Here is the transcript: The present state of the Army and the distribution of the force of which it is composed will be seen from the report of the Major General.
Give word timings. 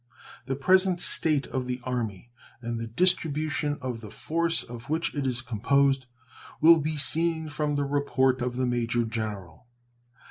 The 0.47 0.55
present 0.55 0.99
state 0.99 1.45
of 1.45 1.67
the 1.67 1.79
Army 1.83 2.31
and 2.59 2.79
the 2.79 2.87
distribution 2.87 3.77
of 3.83 4.01
the 4.01 4.09
force 4.09 4.63
of 4.63 4.89
which 4.89 5.13
it 5.13 5.27
is 5.27 5.43
composed 5.43 6.07
will 6.59 6.79
be 6.79 6.97
seen 6.97 7.49
from 7.49 7.75
the 7.75 7.85
report 7.85 8.41
of 8.41 8.55
the 8.55 8.65
Major 8.65 9.03
General. 9.05 9.67